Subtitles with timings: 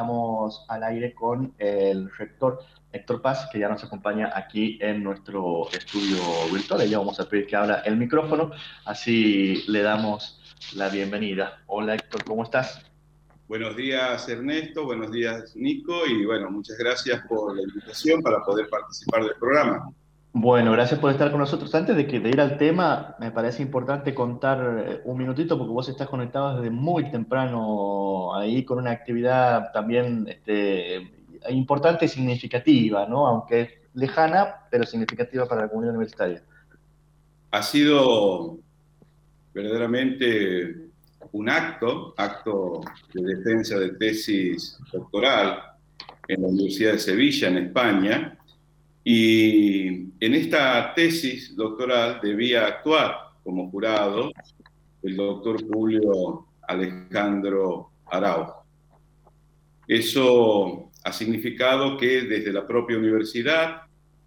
[0.00, 2.60] estamos al aire con el rector
[2.90, 6.16] Héctor Paz, que ya nos acompaña aquí en nuestro estudio
[6.50, 6.88] virtual.
[6.88, 8.50] Ya vamos a pedir que abra el micrófono,
[8.86, 10.40] así le damos
[10.74, 11.62] la bienvenida.
[11.66, 12.82] Hola Héctor, ¿cómo estás?
[13.46, 18.70] Buenos días Ernesto, buenos días Nico y bueno, muchas gracias por la invitación para poder
[18.70, 19.92] participar del programa.
[20.32, 21.74] Bueno, gracias por estar con nosotros.
[21.74, 25.88] Antes de, que, ir al tema, me parece importante contar eh, un minutito porque vos
[25.88, 31.10] estás conectado desde muy temprano ahí con una actividad también este,
[31.48, 33.26] importante y significativa, ¿no?
[33.26, 36.42] Aunque lejana, pero significativa para la comunidad universitaria.
[37.50, 38.58] Ha sido
[39.52, 40.90] verdaderamente
[41.32, 42.80] un acto, acto
[43.14, 45.60] de defensa de tesis doctoral
[46.28, 48.38] en la Universidad de Sevilla, en España,
[49.04, 54.30] y en esta tesis doctoral debía actuar como jurado
[55.02, 58.64] el doctor Julio Alejandro Araujo.
[59.88, 63.82] Eso ha significado que desde la propia universidad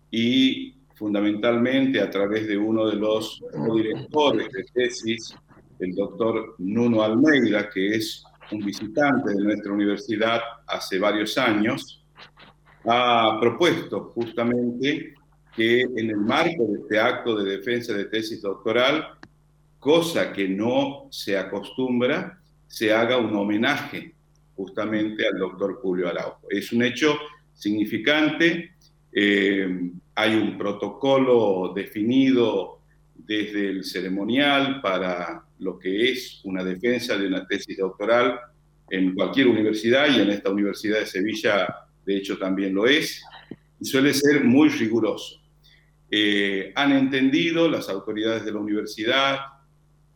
[0.10, 3.42] y fundamentalmente a través de uno de los
[3.74, 5.36] directores de tesis,
[5.80, 12.03] el doctor Nuno Almeida, que es un visitante de nuestra universidad hace varios años,
[12.86, 15.14] ha propuesto justamente
[15.56, 19.08] que en el marco de este acto de defensa de tesis doctoral,
[19.80, 24.16] cosa que no se acostumbra, se haga un homenaje
[24.56, 26.48] justamente al doctor Julio Araujo.
[26.50, 27.16] Es un hecho
[27.54, 28.72] significante,
[29.12, 32.80] eh, hay un protocolo definido
[33.16, 38.40] desde el ceremonial para lo que es una defensa de una tesis doctoral
[38.90, 41.68] en cualquier universidad y en esta Universidad de Sevilla
[42.06, 43.24] de hecho también lo es,
[43.80, 45.42] y suele ser muy riguroso.
[46.10, 49.40] Eh, han entendido las autoridades de la Universidad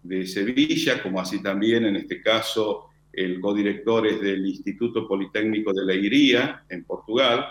[0.03, 5.85] de Sevilla, como así también en este caso el codirector es del Instituto Politécnico de
[5.85, 7.47] la Iría, en Portugal,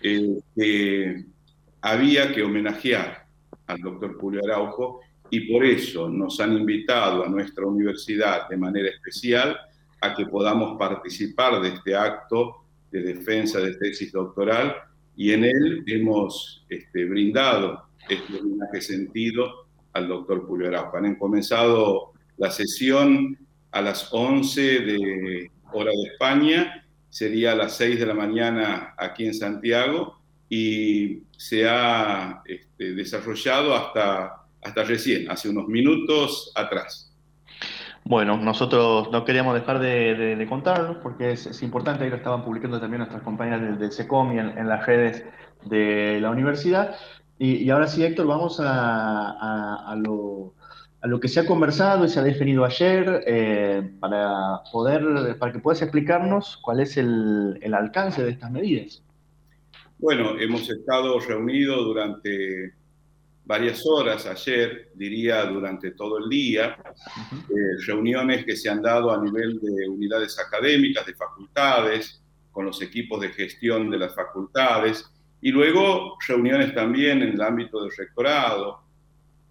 [0.00, 1.24] eh, que
[1.82, 3.26] había que homenajear
[3.66, 8.88] al doctor Julio Araujo y por eso nos han invitado a nuestra universidad de manera
[8.88, 9.58] especial
[10.00, 14.76] a que podamos participar de este acto de defensa de tesis doctoral
[15.16, 20.96] y en él hemos este, brindado este homenaje sentido al doctor Julio Araujo.
[20.96, 23.36] Han comenzado la sesión
[23.72, 29.26] a las 11 de hora de España, sería a las 6 de la mañana aquí
[29.26, 37.07] en Santiago y se ha este, desarrollado hasta, hasta recién, hace unos minutos atrás.
[38.08, 43.00] Bueno, nosotros no queríamos dejar de, contarlo porque es, importante, ahí lo estaban publicando también
[43.00, 45.26] nuestras compañeras del, SECOM y en, las redes
[45.66, 46.96] de la universidad.
[47.38, 50.54] Y, ahora sí, Héctor, vamos a, lo,
[51.20, 55.82] que se ha conversado y se ha definido ayer eh, para, poder, para que puedas
[55.82, 59.02] explicarnos cuál es el alcance de estas medidas.
[59.98, 62.72] Bueno, hemos estado reunidos durante
[63.48, 66.76] varias horas ayer, diría durante todo el día,
[67.48, 72.22] eh, reuniones que se han dado a nivel de unidades académicas, de facultades,
[72.52, 75.10] con los equipos de gestión de las facultades,
[75.40, 78.82] y luego reuniones también en el ámbito del rectorado,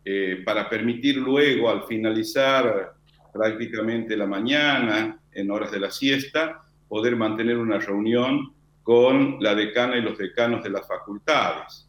[0.05, 2.93] eh, para permitir luego, al finalizar
[3.33, 8.53] prácticamente la mañana, en horas de la siesta, poder mantener una reunión
[8.83, 11.86] con la decana y los decanos de las facultades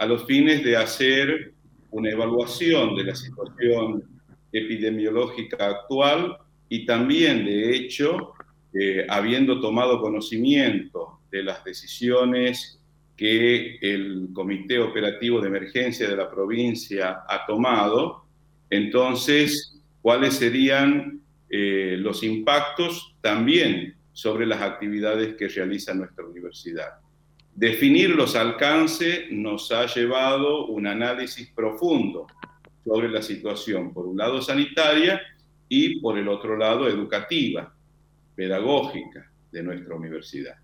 [0.00, 1.52] a los fines de hacer
[1.90, 4.02] una evaluación de la situación
[4.50, 6.38] epidemiológica actual
[6.70, 8.32] y también, de hecho,
[8.72, 12.80] eh, habiendo tomado conocimiento de las decisiones
[13.14, 18.24] que el Comité Operativo de Emergencia de la provincia ha tomado,
[18.70, 27.00] entonces, cuáles serían eh, los impactos también sobre las actividades que realiza nuestra universidad.
[27.54, 32.26] Definir los alcances nos ha llevado un análisis profundo
[32.84, 35.20] sobre la situación, por un lado sanitaria
[35.68, 37.74] y por el otro lado educativa,
[38.34, 40.56] pedagógica de nuestra universidad.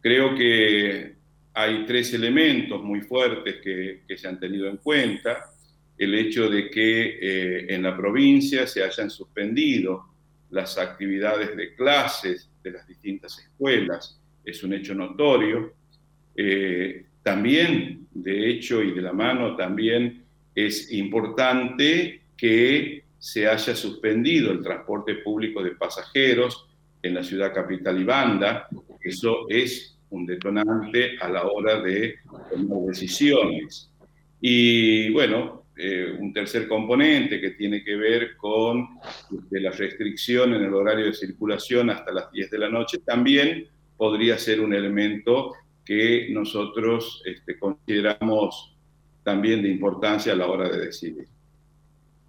[0.00, 1.16] Creo que
[1.54, 5.50] hay tres elementos muy fuertes que, se han tenido en cuenta.
[5.98, 10.06] El hecho de que eh, en la provincia se hayan suspendido
[10.50, 15.74] las actividades de clases de las distintas escuelas es un hecho notorio.
[16.36, 20.24] Eh, también, de hecho y de la mano, también
[20.54, 26.66] es importante que se haya suspendido el transporte público de pasajeros
[27.02, 28.68] en la ciudad capital y banda.
[29.00, 32.16] Eso es un detonante a la hora de
[32.50, 33.90] tomar decisiones.
[34.40, 38.88] Y bueno, eh, un tercer componente que tiene que ver con
[39.34, 43.68] este, la restricción en el horario de circulación hasta las 10 de la noche, también
[43.96, 48.76] podría ser un elemento que nosotros este, consideramos
[49.22, 51.26] también de importancia a la hora de decidir.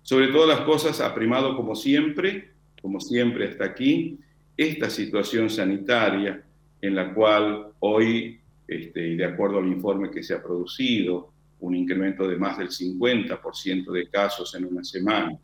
[0.01, 2.51] Sobre todas las cosas, ha primado como siempre,
[2.81, 4.19] como siempre hasta aquí,
[4.57, 6.43] esta situación sanitaria
[6.81, 11.75] en la cual hoy, este, y de acuerdo al informe que se ha producido, un
[11.75, 15.39] incremento de más del 50% de casos en una semana.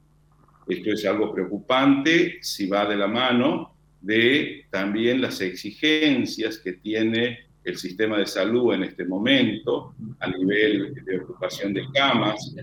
[0.68, 7.49] Esto es algo preocupante si va de la mano de también las exigencias que tiene
[7.64, 12.56] el sistema de salud en este momento a nivel de ocupación de camas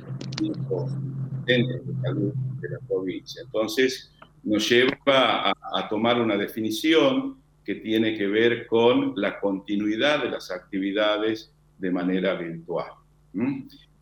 [1.45, 3.43] dentro de salud de la provincia.
[3.45, 4.13] Entonces,
[4.43, 10.51] nos lleva a, tomar una definición que tiene que ver con la continuidad de las
[10.51, 12.93] actividades de manera virtual.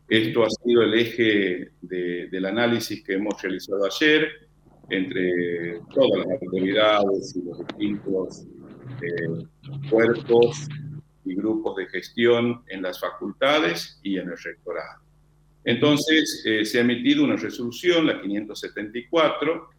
[0.09, 4.29] Esto ha sido el eje del análisis que hemos realizado ayer
[4.91, 8.47] entre todas las autoridades y los distintos
[9.01, 10.69] eh, cuerpos
[11.25, 15.03] y grupos de gestión en las facultades y en el rectorado.
[15.65, 19.71] Entonces, eh, se ha emitido una resolución, la 574,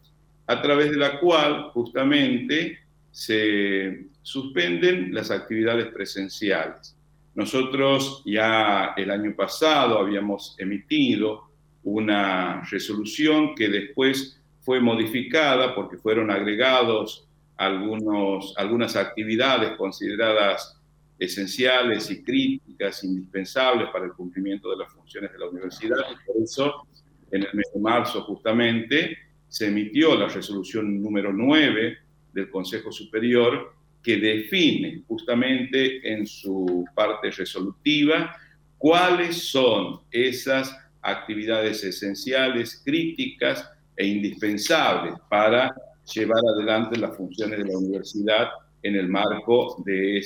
[0.48, 2.80] a través de la cual justamente
[3.12, 6.98] se suspenden las actividades presenciales.
[7.36, 11.50] Nosotros ya el año pasado habíamos emitido
[11.84, 17.28] una resolución que después fue modificada porque fueron agregados
[17.58, 20.82] algunos, algunas actividades consideradas
[21.18, 25.98] esenciales y críticas, indispensables para el cumplimiento de las funciones de la universidad.
[26.26, 26.88] Por eso,
[27.32, 29.18] en el mes de marzo justamente,
[29.48, 31.98] se emitió la resolución número 9
[32.34, 33.74] del Consejo Superior
[34.04, 38.36] que define justamente en su parte resolutiva
[38.78, 45.74] cuáles son esas actividades esenciales, críticas e indispensables para
[46.14, 48.50] llevar adelante las funciones de la universidad
[48.86, 50.22] en el marco eh,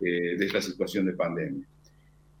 [0.00, 1.66] de esta situación de pandemia.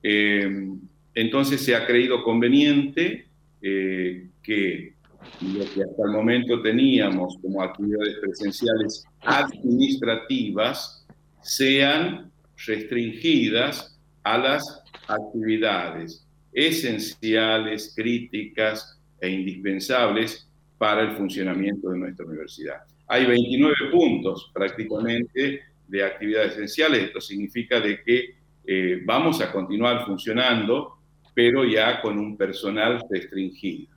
[0.02, 0.68] Eh,
[1.14, 3.26] entonces se ha creído conveniente
[3.60, 4.94] eh, que
[5.40, 11.04] lo que hasta el momento teníamos como actividades presenciales administrativas
[11.42, 12.30] sean
[12.64, 20.48] restringidas a las actividades esenciales, críticas e indispensables
[20.78, 22.91] para el funcionamiento de nuestra universidad.
[23.12, 27.02] Hay 29 puntos prácticamente de actividades esenciales.
[27.02, 28.36] Esto significa de que
[28.66, 30.96] eh, vamos a continuar funcionando,
[31.34, 33.92] pero ya con un personal restringido.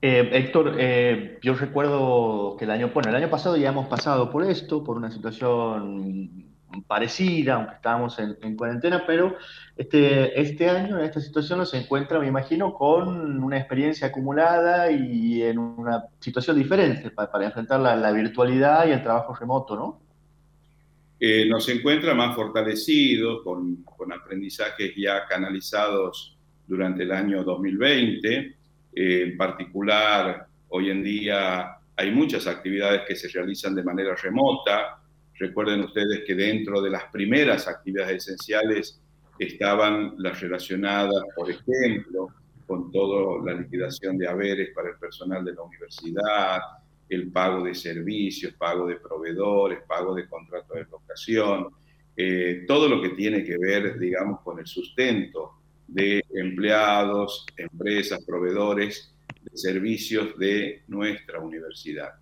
[0.00, 4.30] Eh, Héctor, eh, yo recuerdo que el año, bueno, el año pasado ya hemos pasado
[4.30, 6.43] por esto, por una situación
[6.82, 9.36] parecida, aunque estábamos en, cuarentena, pero
[9.76, 15.42] este, este año, en esta situación, se encuentra, me imagino, con una experiencia acumulada y
[15.42, 20.00] en una situación diferente para, enfrentar la, virtualidad y el trabajo remoto, ¿no?
[21.20, 26.36] Eh, nos encuentra más fortalecidos, con, con aprendizajes ya canalizados
[26.66, 28.56] durante el año 2020
[28.94, 35.00] en particular, hoy en día hay muchas actividades que se realizan de manera remota.
[35.38, 39.00] Recuerden ustedes que dentro de las primeras actividades esenciales
[39.38, 42.28] estaban las relacionadas, por ejemplo,
[42.66, 46.60] con toda la liquidación de haberes para el personal de la universidad,
[47.08, 51.68] el pago de servicios, pago de proveedores, pago de contratos de locación,
[52.16, 59.14] eh, todo lo que tiene que ver, digamos, con el sustento de empleados, empresas, proveedores
[59.42, 62.14] de servicios de nuestra universidad.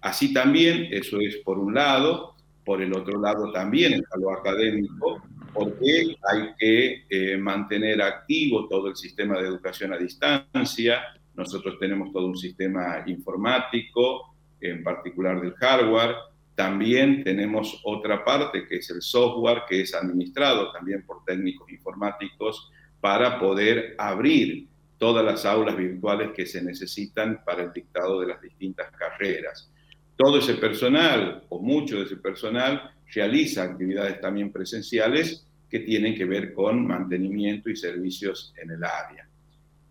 [0.00, 2.33] Así también, eso es por un lado,
[2.64, 8.88] por el otro lado también está lo académico, porque hay que eh, mantener activo todo
[8.88, 11.00] el sistema de educación a distancia.
[11.34, 16.16] Nosotros tenemos todo un sistema informático, en particular del hardware.
[16.54, 22.70] También tenemos otra parte que es el software, que es administrado también por técnicos informáticos
[23.00, 24.68] para poder abrir
[24.98, 29.70] todas las aulas virtuales que se necesitan para el dictado de las distintas carreras.
[30.16, 36.24] Todo ese personal, o mucho de ese personal, realiza actividades también presenciales que tienen que
[36.24, 39.28] ver con mantenimiento y servicios en el área.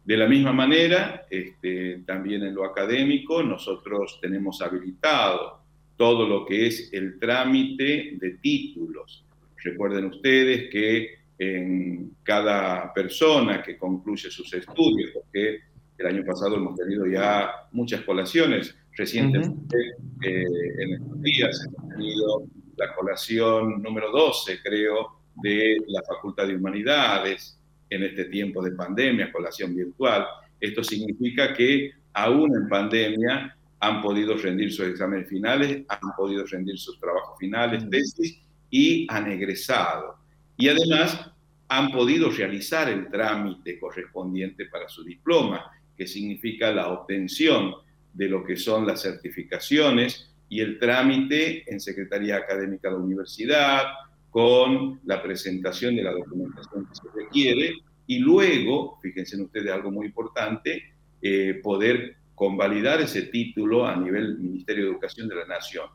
[0.05, 5.61] De la misma manera, este, también en lo académico, nosotros tenemos habilitado
[5.95, 9.25] todo lo que es el trámite de títulos.
[9.63, 15.59] Recuerden ustedes que en cada persona que concluye sus estudios, porque
[15.97, 18.75] el año pasado hemos tenido ya muchas colaciones.
[18.95, 19.77] Recientemente,
[20.23, 20.45] eh,
[20.79, 22.43] en estos días, hemos tenido
[22.77, 27.59] la colación número 12, creo, de la Facultad de Humanidades
[27.89, 30.25] en este tiempo de pandemia, colación virtual.
[30.59, 36.77] Esto significa que aún en pandemia han podido rendir sus exámenes finales, han podido rendir
[36.77, 40.15] sus trabajos finales, tesis, y han egresado.
[40.55, 41.31] Y además
[41.67, 47.73] han podido realizar el trámite correspondiente para su diploma, que significa la obtención
[48.13, 53.83] de lo que son las certificaciones y el trámite en Secretaría Académica de la Universidad,
[54.29, 57.73] con la presentación de la documentación que se requiere,
[58.07, 60.83] y luego, fíjense ustedes algo muy importante,
[61.21, 65.87] eh, poder convalidar ese título a nivel Ministerio de Educación de la Nación.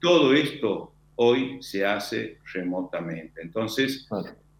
[0.00, 3.40] Todo esto hoy se hace remotamente.
[3.40, 4.06] Entonces,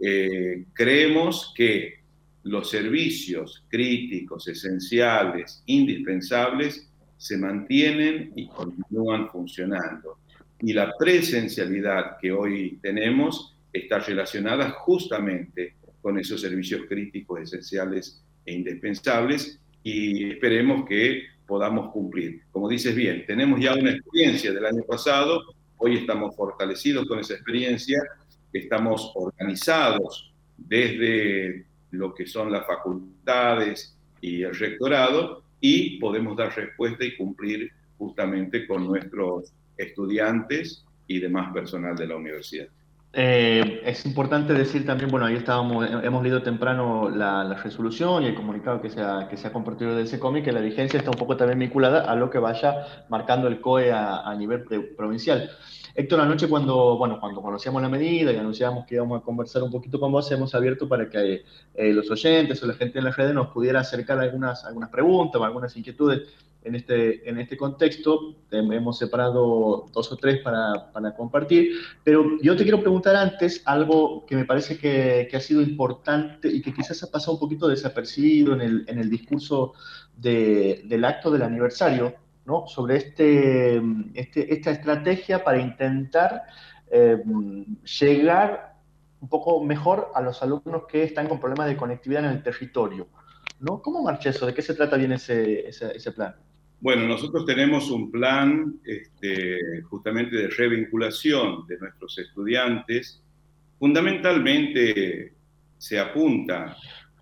[0.01, 2.01] eh, creemos que
[2.45, 10.19] los servicios críticos, esenciales, indispensables, se mantienen y continúan funcionando.
[10.61, 18.55] Y la presencialidad que hoy tenemos está relacionada justamente con esos servicios críticos, esenciales e
[18.55, 22.43] indispensables y esperemos que podamos cumplir.
[22.51, 25.43] Como dices bien, tenemos ya una experiencia del año pasado,
[25.79, 28.03] hoy estamos fortalecidos con esa experiencia,
[28.53, 37.05] estamos organizados desde lo que son las facultades y el rectorado y podemos dar respuesta
[37.05, 42.69] y cumplir justamente con nuestros estudiantes y demás personal de la universidad.
[43.19, 48.35] Eh, es importante decir también, bueno, ahí estábamos, hemos leído temprano la, resolución y el
[48.35, 51.35] comunicado que se ha, que se compartido de cómic, que la vigencia está un poco
[51.35, 52.75] también vinculada a lo que vaya
[53.09, 54.65] marcando el COE a, nivel
[54.97, 55.51] provincial.
[55.99, 59.71] Héctor, anoche cuando, bueno, cuando conocíamos la medida y anunciamos que íbamos a conversar un
[59.71, 61.43] poquito con vos, hemos abierto para que
[61.75, 65.41] eh, los oyentes o la gente en las redes nos pudiera acercar algunas, algunas preguntas
[65.41, 66.29] o algunas inquietudes
[66.65, 68.35] en este, en este contexto.
[68.51, 71.73] Hemos separado dos o tres para, para, compartir,
[72.05, 76.49] pero yo te quiero preguntar antes algo que me parece que, que, ha sido importante
[76.49, 79.73] y que quizás ha pasado un poquito desapercibido en el, en el discurso
[80.15, 82.15] de, del acto del aniversario,
[82.47, 82.67] ¿no?
[82.67, 83.83] sobre este,
[84.15, 86.43] este, esta estrategia para intentar
[86.91, 87.19] eh,
[88.01, 88.77] llegar
[89.21, 93.09] un poco mejor a los alumnos que están con problemas de conectividad en el territorio.
[93.61, 93.83] ¿no?
[93.83, 94.47] ¿Cómo marcha eso?
[94.47, 96.35] ¿De qué se trata bien ese, plan?
[96.81, 103.23] Bueno, nosotros tenemos un plan este, justamente de revinculación de nuestros estudiantes.
[103.79, 105.33] Fundamentalmente
[105.79, 106.77] se apunta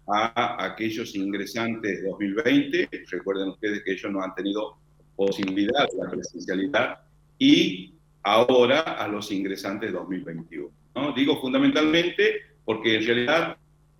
[0.06, 4.76] a aquellos ingresantes 2020, recuerden ustedes que ellos no han tenido
[5.16, 6.98] posibilidad de la presencialidad,
[7.38, 10.70] y ahora a los ingresantes 2021.
[10.94, 11.12] ¿no?
[11.12, 13.56] Digo fundamentalmente porque en realidad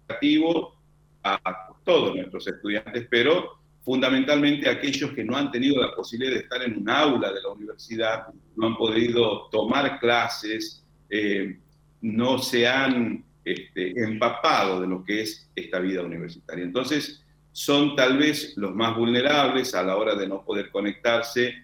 [0.09, 0.75] activo
[1.23, 1.39] a
[1.85, 6.79] todos nuestros estudiantes, pero fundamentalmente aquellos que no han tenido la posibilidad de estar en
[6.79, 11.59] un aula de la universidad, no han podido tomar clases, eh,
[12.01, 16.65] no se han este, empapado de lo que es esta vida universitaria.
[16.65, 17.24] Entonces,
[17.55, 21.55] son tal vez los más vulnerables a la hora de no poder conectarse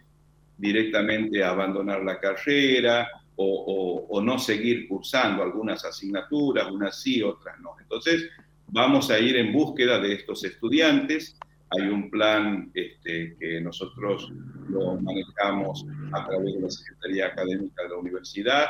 [0.57, 7.75] directamente a abandonar la carrera o, no seguir cursando algunas asignaturas, unas sí, otras no.
[7.81, 8.29] Entonces,
[8.67, 11.39] vamos a ir en búsqueda de estos estudiantes
[11.71, 14.33] hay un plan este, que nosotros
[14.69, 18.67] lo manejamos a través de la Secretaría Académica de la Universidad.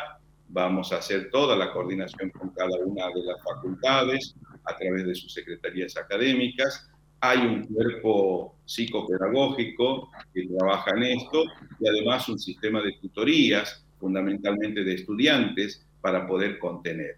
[0.49, 4.35] Vamos a hacer toda la coordinación con cada una de las facultades
[4.65, 6.91] a través de sus secretarías académicas.
[7.23, 11.45] Hay un cuerpo psicopedagógico que trabaja en esto
[11.79, 17.17] y además un sistema de tutorías, fundamentalmente de estudiantes, para poder contener.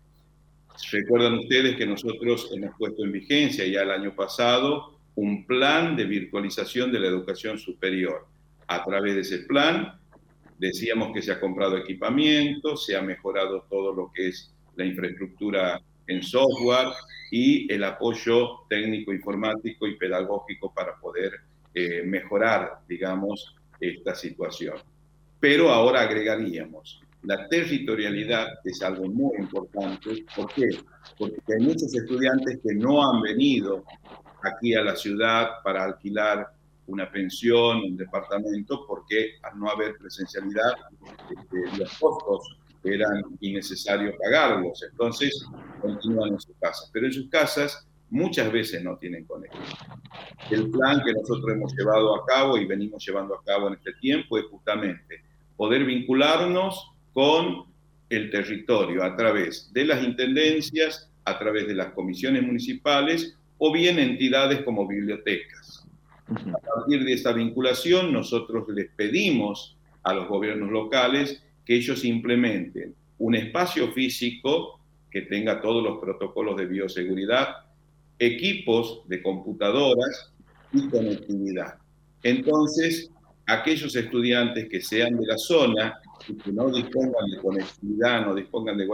[0.90, 6.04] Recuerdan ustedes que nosotros hemos puesto en vigencia ya el año pasado un plan de
[6.04, 8.26] virtualización de la educación superior.
[8.66, 10.00] A través de ese plan,
[10.58, 15.80] decíamos que se ha comprado equipamiento, se ha mejorado todo lo que es la infraestructura
[16.06, 16.88] en software
[17.30, 21.32] y el apoyo técnico, informático y pedagógico para poder
[21.74, 24.76] eh, mejorar, digamos, esta situación.
[25.40, 30.24] Pero ahora agregaríamos la territorialidad, es algo muy importante.
[30.34, 30.68] ¿Por qué?
[31.18, 33.84] Porque hay muchos estudiantes que no han venido
[34.42, 36.48] aquí a la ciudad para alquilar
[36.86, 40.72] una pensión, un departamento, porque al no haber presencialidad,
[41.30, 44.82] este, los costos eran innecesarios pagarlos.
[44.90, 45.46] Entonces,
[45.80, 46.90] continúan en sus casas.
[46.92, 49.62] Pero en sus casas muchas veces no tienen conexión.
[50.50, 53.92] El plan que nosotros hemos llevado a cabo y venimos llevando a cabo en este
[53.94, 55.22] tiempo es justamente
[55.56, 57.64] poder vincularnos con
[58.10, 63.98] el territorio a través de las intendencias, a través de las comisiones municipales o bien
[63.98, 65.86] entidades como bibliotecas.
[66.28, 72.94] A partir de esta vinculación, nosotros les pedimos a los gobiernos locales que ellos implementen
[73.18, 77.48] un espacio físico que tenga todos los protocolos de bioseguridad,
[78.18, 80.32] equipos de computadoras
[80.72, 81.74] y conectividad.
[82.22, 83.10] Entonces,
[83.46, 88.76] aquellos estudiantes que sean de la zona y que no dispongan de conectividad, no dispongan
[88.78, 88.88] de,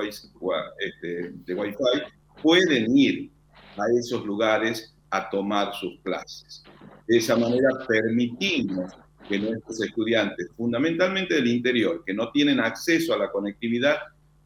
[0.78, 3.30] este, Wi-Fi, pueden ir
[3.76, 6.64] a esos lugares a tomar sus clases.
[7.06, 8.92] De esa manera permitimos
[9.28, 13.96] que nuestros estudiantes, fundamentalmente del interior, que no tienen acceso a la conectividad,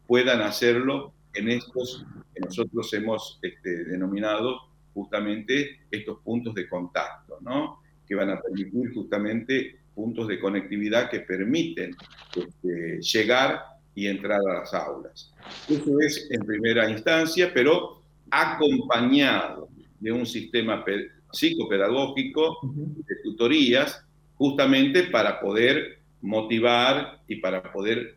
[0.07, 4.59] puedan hacerlo en estos que nosotros hemos este, denominado
[4.93, 7.79] justamente estos puntos de contacto, ¿no?
[8.07, 11.95] que van a permitir justamente puntos de conectividad que permiten
[12.35, 13.61] este, llegar
[13.95, 15.31] y entrar a las aulas.
[15.69, 20.83] Eso es en primera instancia, pero acompañado de un sistema
[21.31, 24.03] psicopedagógico de tutorías,
[24.37, 28.15] justamente para poder motivar y para poder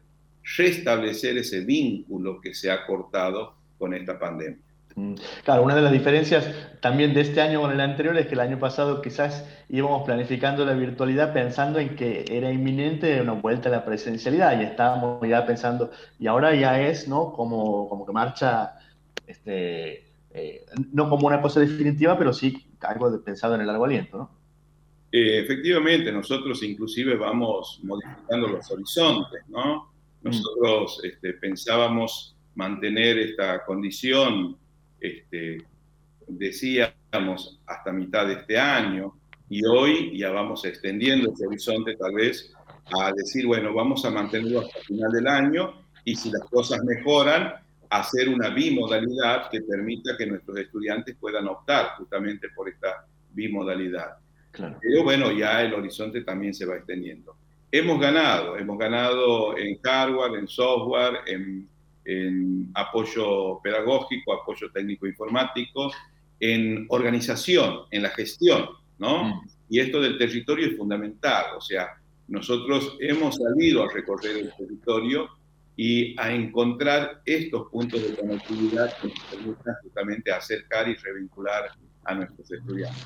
[0.56, 4.58] restablecer ese vínculo que se ha cortado con esta pandemia.
[4.94, 5.14] Mm.
[5.44, 6.48] Claro, una de las diferencias
[6.80, 10.64] también de este año con el anterior es que el año pasado quizás íbamos planificando
[10.64, 15.44] la virtualidad pensando en que era inminente una vuelta a la presencialidad y estábamos ya
[15.44, 17.32] pensando, y ahora ya es, ¿no?
[17.32, 18.78] Como, como que marcha,
[19.26, 24.16] este, eh, no como una cosa definitiva, pero sí algo pensado en el largo aliento,
[24.16, 24.30] ¿no?
[25.12, 29.92] Eh, efectivamente, nosotros inclusive vamos modificando los horizontes, ¿no?
[30.22, 30.28] Mm.
[30.28, 34.56] Nosotros este, pensábamos mantener esta condición
[35.00, 35.64] este,
[36.26, 39.14] decíamos hasta mitad de este año,
[39.48, 42.52] y hoy ya vamos extendiendo ese horizonte tal vez
[42.98, 46.82] a decir, bueno, vamos a mantenerlo hasta el final del año y si las cosas
[46.84, 47.54] mejoran,
[47.90, 54.16] hacer una bimodalidad que permita que nuestros estudiantes puedan optar justamente por esta bimodalidad.
[54.80, 57.36] Pero bueno, ya el horizonte también se va extendiendo.
[57.70, 61.68] Hemos ganado, hemos ganado en hardware, en software, en
[62.06, 65.92] en apoyo pedagógico, apoyo técnico informático,
[66.38, 69.24] en organización, en la gestión, ¿no?
[69.24, 69.48] Mm.
[69.68, 75.28] Y esto del territorio es fundamental, o sea, nosotros hemos salido a recorrer el territorio
[75.76, 81.70] y a encontrar estos puntos de conectividad que nos permitan justamente acercar y revincular
[82.04, 83.04] a nuestros estudiantes.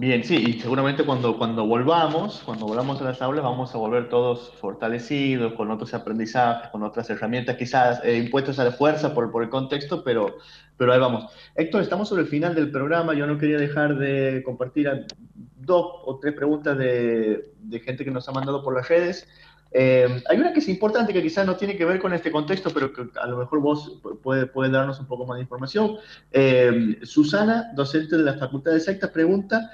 [0.00, 4.08] Bien, sí, y seguramente cuando, cuando volvamos, cuando volvamos a las aulas, vamos a volver
[4.08, 9.30] todos fortalecidos, con otros aprendizajes, con otras herramientas, quizás eh, impuestos a la fuerza por,
[9.30, 10.38] por el contexto, pero,
[10.78, 11.30] pero ahí vamos.
[11.54, 14.88] Héctor, estamos sobre el final del programa, yo no quería dejar de compartir
[15.34, 19.28] dos o tres preguntas de, de gente que nos ha mandado por las redes.
[19.72, 22.70] Eh, hay una que es importante, que quizás no tiene que ver con este contexto,
[22.70, 25.96] pero que a lo mejor vos puede, puede darnos un poco más de información.
[26.32, 29.70] Eh, Susana, docente de la Facultad de Sectas, pregunta,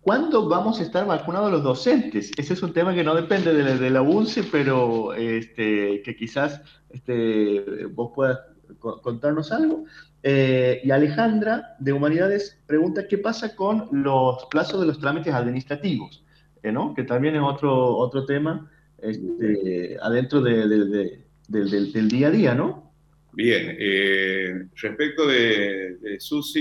[0.00, 2.30] ¿cuándo vamos a estar vacunados los docentes?
[2.36, 7.86] Ese es un tema que no depende de la, UNCE, pero este, que quizás este,
[7.86, 8.38] vos puedas
[8.78, 9.84] contarnos algo.
[10.22, 16.24] Eh, y Alejandra, de Humanidades, pregunta, ¿qué pasa con los plazos de los trámites administrativos?
[16.62, 16.94] ¿no?
[16.94, 18.70] Que también es otro, otro tema
[19.02, 22.92] este, adentro del, día a día, ¿no?
[23.32, 26.18] Bien, eh, respecto de, de,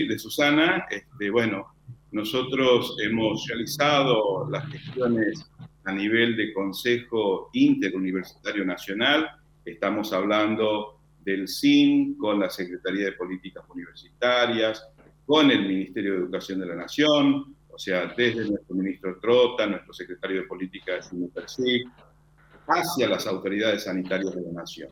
[0.08, 1.68] de Susana, este, bueno,
[2.12, 5.50] nosotros hemos realizado las gestiones
[5.84, 9.30] a nivel de Consejo Interuniversitario Nacional,
[9.66, 14.88] estamos hablando del SIN con la Secretaría de Políticas Universitarias,
[15.26, 19.94] con el Ministerio de Educación de la Nación, o sea, desde nuestro ministro Trota, nuestro
[19.94, 21.84] secretario de Políticas Universitarias,
[22.68, 24.90] hacia las autoridades sanitarias de la nación,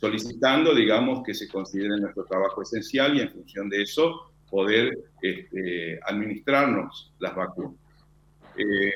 [0.00, 6.00] solicitando, digamos, que se considere nuestro trabajo esencial y en función de eso poder este,
[6.04, 7.74] administrarnos las vacunas.
[8.56, 8.92] Eh,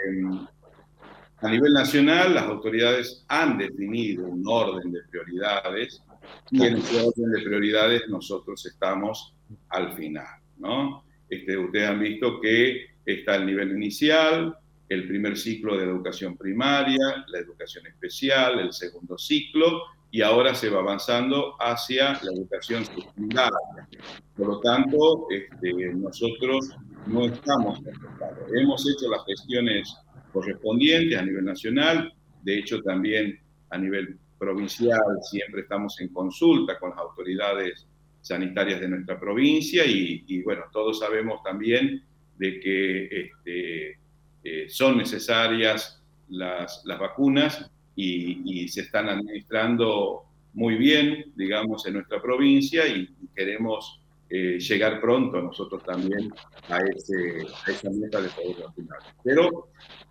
[1.38, 6.02] a nivel nacional, las autoridades han definido un orden de prioridades
[6.50, 9.34] y en ese orden de prioridades nosotros estamos
[9.68, 10.40] al final.
[10.58, 11.04] ¿no?
[11.28, 14.56] Este, ustedes han visto que está el nivel inicial,
[14.88, 20.70] el primer ciclo de educación primaria, la educación especial, el segundo ciclo, y ahora se
[20.70, 23.88] va avanzando hacia la educación secundaria.
[24.36, 26.70] Por lo tanto, este, nosotros
[27.06, 28.48] no estamos afectados.
[28.54, 29.96] Hemos hecho las gestiones
[30.32, 36.90] correspondientes a nivel nacional, de hecho también a nivel provincial siempre estamos en consulta con
[36.90, 37.86] las autoridades
[38.20, 42.04] sanitarias de nuestra provincia y, y bueno, todos sabemos también
[42.36, 43.98] de que este,
[44.44, 52.20] eh, son necesarias las, las vacunas y, se están administrando muy bien, digamos, en nuestra
[52.20, 56.32] provincia y, queremos eh, llegar pronto nosotros también
[56.68, 58.98] a, ese, a esa meta de poder vacunar.
[59.24, 59.70] Pero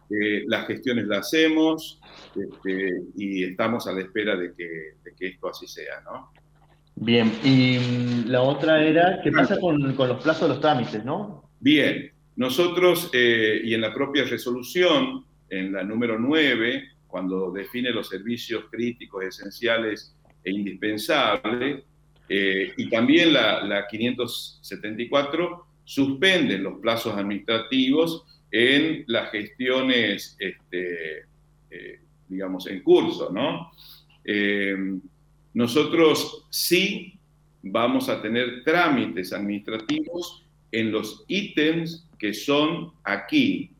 [0.09, 2.01] eh, las gestiones las hacemos
[2.35, 6.31] este, y estamos a la espera de que, de que, esto así sea, ¿no?
[6.95, 11.03] Bien, y mm, la otra era, ¿qué pasa con, con los plazos de los trámites,
[11.05, 11.49] no?
[11.59, 18.09] Bien, nosotros, eh, y en la propia resolución, en la número 9, cuando define los
[18.09, 21.83] servicios críticos, esenciales e indispensables,
[22.27, 31.25] eh, y también la, 574 suspende los plazos administrativos en las gestiones, este,
[31.69, 33.71] eh, digamos, en curso, ¿no?
[35.53, 37.13] Nosotros sí
[37.61, 40.42] vamos a tener trámites administrativos
[40.73, 43.71] en los ítems que son aquí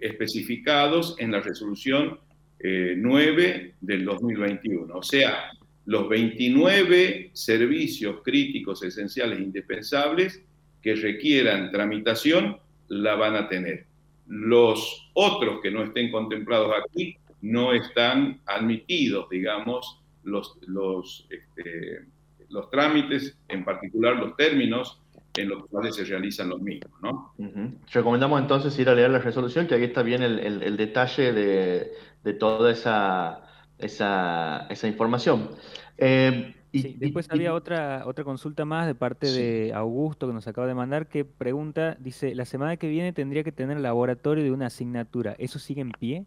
[0.00, 2.18] especificados en la resolución
[2.60, 4.94] 9 del 2021.
[4.94, 5.52] O sea,
[5.86, 10.42] los 29 servicios críticos esenciales indispensables
[10.82, 13.86] que requieran tramitación la van a tener.
[14.26, 22.00] Los otros que no estén contemplados aquí no están admitidos, digamos, los, los, este,
[22.48, 25.00] los trámites, en particular los términos
[25.38, 26.92] en los cuales se realizan los mismos.
[27.02, 27.34] ¿no?
[27.92, 31.92] Recomendamos entonces ir a leer la resolución, que aquí está bien el, detalle de,
[32.24, 33.44] de toda esa
[33.78, 35.50] esa, esa información.
[35.96, 40.66] Eh, y, después había otra, otra consulta más de parte de Augusto que nos acaba
[40.66, 44.66] de mandar que pregunta, dice, la semana que viene tendría que tener laboratorio de una
[44.66, 46.26] asignatura, ¿eso sigue en pie?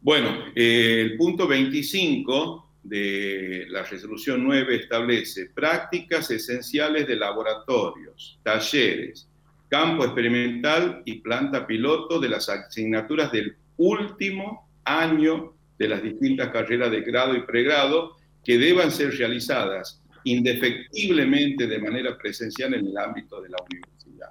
[0.00, 9.28] Bueno, eh, el punto 25 de la resolución 9 establece prácticas esenciales de laboratorios, talleres,
[9.68, 16.90] campo experimental y planta piloto de las asignaturas del último año de las distintas carreras
[16.90, 23.40] de grado y pregrado que deban ser realizadas indefectiblemente de manera presencial en el ámbito
[23.40, 24.30] de la universidad.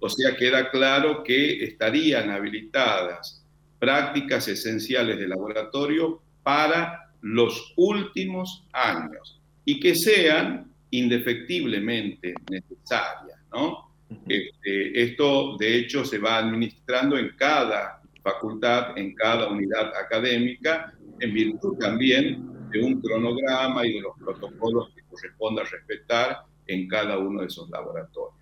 [0.00, 3.44] O sea, queda claro que estarían habilitadas
[3.78, 13.38] prácticas esenciales de laboratorio para los últimos años y que sean indefectiblemente necesarias.
[13.52, 13.90] ¿no?
[14.28, 21.34] Este, esto, de hecho, se va administrando en cada facultad en cada unidad académica, en
[21.34, 27.40] virtud también de un cronograma y de los protocolos que corresponda respetar en cada uno
[27.40, 28.38] de esos laboratorios.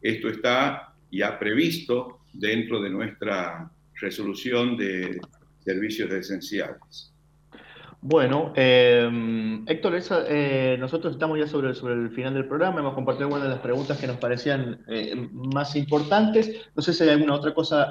[0.00, 5.20] Esto está ya previsto dentro de nuestra resolución de
[5.64, 7.13] servicios esenciales.
[8.06, 13.44] Bueno, eh, Héctor, eh, nosotros estamos ya sobre, el final del programa, hemos compartido algunas
[13.44, 16.68] de las preguntas que nos parecían eh, más importantes.
[16.76, 17.88] No sé si hay alguna otra cosa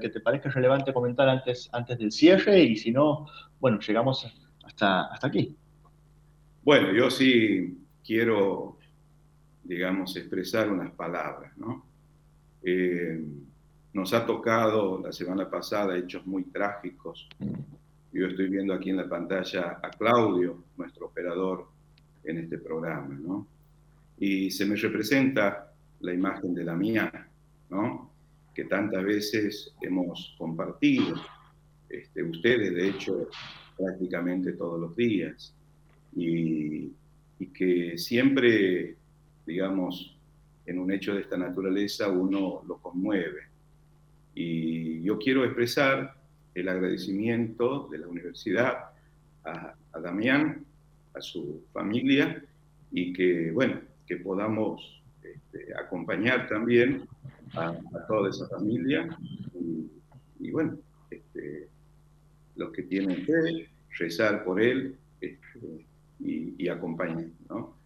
[0.00, 1.68] que te parezca relevante comentar antes,
[1.98, 3.26] del cierre y si no,
[3.58, 5.56] bueno, llegamos hasta, hasta aquí.
[6.62, 8.78] Bueno, yo sí quiero,
[9.64, 11.84] digamos, expresar unas palabras, ¿no?
[13.92, 17.28] nos ha tocado la semana pasada hechos muy trágicos
[18.18, 21.68] yo estoy viendo aquí en la pantalla a Claudio, nuestro operador
[22.24, 23.46] en este programa, ¿no?
[24.18, 27.28] Y se me representa la imagen de mía,
[27.70, 28.10] ¿no?
[28.54, 31.14] Que tantas veces hemos compartido,
[31.88, 33.28] este, ustedes de hecho
[33.76, 35.54] prácticamente todos los días,
[36.16, 36.92] y,
[37.38, 38.96] y que siempre,
[39.46, 40.18] digamos,
[40.66, 43.42] en un hecho de esta naturaleza uno lo conmueve.
[44.34, 46.17] Y yo quiero expresar
[46.60, 48.90] el agradecimiento de la universidad
[49.44, 50.64] a, Damián,
[51.14, 52.42] a su familia
[52.92, 57.08] y que, bueno, que podamos este, acompañar también
[57.54, 59.08] a, toda esa familia
[60.38, 60.78] y, bueno,
[61.10, 61.68] este,
[62.56, 63.68] los que tienen fe,
[63.98, 65.84] rezar por él este,
[66.20, 67.76] y, y, acompañar, ¿no?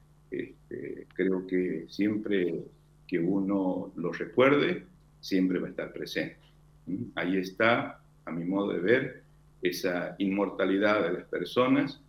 [1.15, 2.65] creo que siempre
[3.07, 4.87] que uno lo recuerde,
[5.21, 6.39] siempre va a estar presente.
[7.15, 9.23] Ahí está a mi modo de ver,
[9.63, 12.01] esa inmortalidad de las personas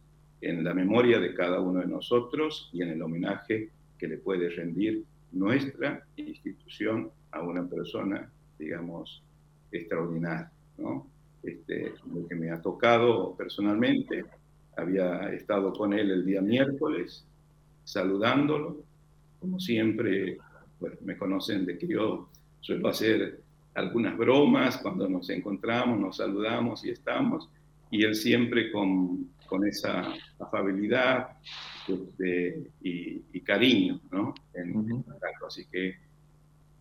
[0.42, 4.50] en la memoria de cada uno de nosotros y en el homenaje que le puede
[4.50, 9.24] rendir nuestra institución a una persona, digamos,
[9.72, 10.52] extraordinaria.
[10.78, 11.08] ¿no?
[11.44, 14.26] Este, lo que me ha tocado personalmente,
[14.76, 17.26] había estado con él el día miércoles,
[17.84, 18.78] saludándolo,
[19.40, 20.38] como siempre,
[20.80, 22.30] pues me conocen de que yo
[22.62, 23.40] suelo hacer
[23.74, 27.50] algunas bromas cuando nos encontramos, nos saludamos y estamos,
[27.90, 31.38] y él siempre con, con esa afabilidad
[31.88, 34.34] este, y, cariño, ¿no?
[34.54, 35.04] En,
[35.46, 35.96] Así que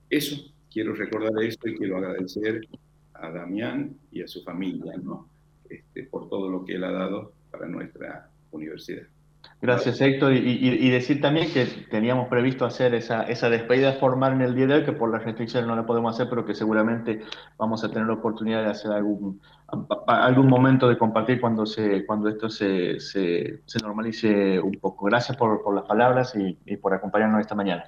[0.09, 0.37] eso,
[0.71, 2.61] quiero recordar esto y quiero agradecer
[3.15, 5.29] a Damián y a su familia, ¿no?
[5.69, 9.09] Este, por todo lo que él ha dado para nuestra universidad.
[9.63, 10.33] Gracias, Héctor.
[10.33, 14.75] Y, decir también que teníamos previsto hacer esa, esa despedida formal en el día de
[14.75, 17.23] hoy, que por las restricciones no la podemos hacer, pero que seguramente
[17.59, 19.41] vamos a tener la oportunidad de hacer algún,
[20.09, 25.07] algún momento de compartir cuando, se, cuando esto se, se, normalice un poco.
[25.07, 27.85] Gracias por, por las palabras y, y por acompañarnos esta mañana.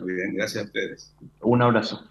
[0.00, 1.14] Muy bien, gracias a ustedes.
[1.40, 2.04] Un abrazo.